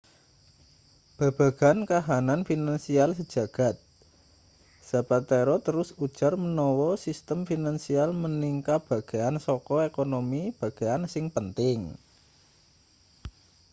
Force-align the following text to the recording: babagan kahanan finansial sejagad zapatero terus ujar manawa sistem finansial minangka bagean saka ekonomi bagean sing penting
babagan 1.21 1.79
kahanan 1.91 2.41
finansial 2.49 3.09
sejagad 3.19 3.75
zapatero 4.89 5.55
terus 5.65 5.89
ujar 6.05 6.33
manawa 6.43 6.91
sistem 7.05 7.39
finansial 7.49 8.09
minangka 8.23 8.75
bagean 8.89 9.35
saka 9.45 9.77
ekonomi 9.91 10.41
bagean 10.59 11.01
sing 11.13 11.25
penting 11.35 11.79